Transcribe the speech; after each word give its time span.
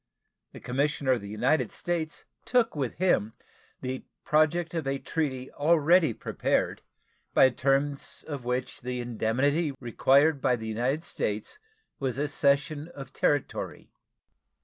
The 0.51 0.59
commissioner 0.59 1.11
of 1.11 1.21
the 1.21 1.29
United 1.29 1.71
States 1.71 2.25
took 2.43 2.75
with 2.75 2.95
him 2.95 3.33
the 3.81 4.03
project 4.23 4.73
of 4.73 4.87
a 4.87 4.97
treaty 4.97 5.51
already 5.51 6.11
prepared, 6.11 6.81
by 7.35 7.49
the 7.49 7.55
terms 7.55 8.25
of 8.27 8.43
which 8.43 8.81
the 8.81 8.99
indemnity 8.99 9.75
required 9.79 10.41
by 10.41 10.55
the 10.55 10.65
United 10.67 11.03
States 11.03 11.59
was 11.99 12.17
a 12.17 12.27
cession 12.27 12.87
of 12.95 13.13
territory. 13.13 13.91